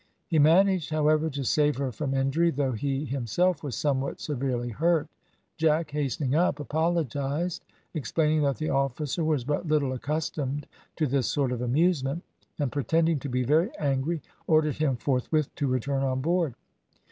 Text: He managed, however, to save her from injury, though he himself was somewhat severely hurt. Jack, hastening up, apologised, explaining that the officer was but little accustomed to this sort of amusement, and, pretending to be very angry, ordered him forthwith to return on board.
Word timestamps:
He 0.25 0.39
managed, 0.39 0.89
however, 0.89 1.29
to 1.29 1.43
save 1.43 1.77
her 1.77 1.91
from 1.91 2.15
injury, 2.15 2.49
though 2.49 2.71
he 2.71 3.05
himself 3.05 3.61
was 3.61 3.75
somewhat 3.75 4.19
severely 4.19 4.69
hurt. 4.69 5.07
Jack, 5.57 5.91
hastening 5.91 6.33
up, 6.33 6.59
apologised, 6.59 7.63
explaining 7.93 8.41
that 8.41 8.57
the 8.57 8.71
officer 8.71 9.23
was 9.23 9.43
but 9.43 9.67
little 9.67 9.93
accustomed 9.93 10.65
to 10.95 11.05
this 11.05 11.27
sort 11.27 11.51
of 11.51 11.61
amusement, 11.61 12.23
and, 12.57 12.71
pretending 12.71 13.19
to 13.19 13.29
be 13.29 13.43
very 13.43 13.69
angry, 13.77 14.23
ordered 14.47 14.77
him 14.77 14.97
forthwith 14.97 15.53
to 15.53 15.67
return 15.67 16.01
on 16.01 16.19
board. 16.19 16.55